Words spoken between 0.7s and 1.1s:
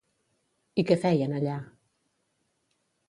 I què